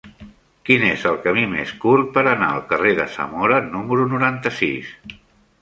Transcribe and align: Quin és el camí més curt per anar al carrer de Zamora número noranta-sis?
Quin 0.69 0.85
és 0.87 1.03
el 1.09 1.19
camí 1.25 1.43
més 1.51 1.73
curt 1.83 2.09
per 2.17 2.25
anar 2.31 2.47
al 2.55 2.65
carrer 2.73 2.97
de 3.01 3.05
Zamora 3.19 3.63
número 3.69 4.11
noranta-sis? 4.15 4.91